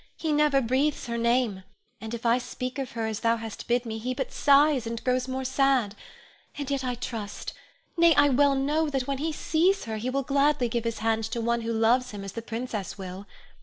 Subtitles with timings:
[0.17, 1.61] He never breathes her name,
[1.99, 5.03] and if I speak of her as thou hast bid me, he but sighs, and
[5.03, 5.93] grows more sad;
[6.57, 7.53] and yet I trust,
[7.95, 11.25] nay, I well know that when he sees her he will gladly give his hand
[11.25, 13.27] to one who loves him as the princess will.